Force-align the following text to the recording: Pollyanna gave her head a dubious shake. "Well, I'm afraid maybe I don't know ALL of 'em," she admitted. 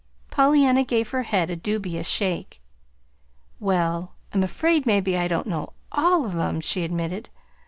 Pollyanna 0.31 0.83
gave 0.83 1.09
her 1.09 1.21
head 1.21 1.51
a 1.51 1.55
dubious 1.55 2.09
shake. 2.09 2.59
"Well, 3.59 4.15
I'm 4.33 4.41
afraid 4.41 4.87
maybe 4.87 5.15
I 5.15 5.27
don't 5.27 5.45
know 5.45 5.73
ALL 5.91 6.25
of 6.25 6.35
'em," 6.35 6.59
she 6.59 6.83
admitted. 6.83 7.29